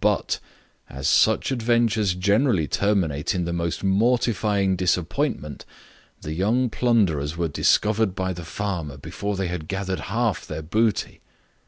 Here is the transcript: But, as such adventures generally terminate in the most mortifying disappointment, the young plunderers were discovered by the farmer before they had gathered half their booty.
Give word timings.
But, 0.00 0.38
as 0.88 1.08
such 1.08 1.50
adventures 1.50 2.14
generally 2.14 2.68
terminate 2.68 3.34
in 3.34 3.46
the 3.46 3.52
most 3.52 3.82
mortifying 3.82 4.76
disappointment, 4.76 5.64
the 6.20 6.34
young 6.34 6.70
plunderers 6.70 7.36
were 7.36 7.48
discovered 7.48 8.14
by 8.14 8.32
the 8.32 8.44
farmer 8.44 8.96
before 8.96 9.34
they 9.34 9.48
had 9.48 9.66
gathered 9.66 9.98
half 10.14 10.46
their 10.46 10.62
booty. 10.62 11.20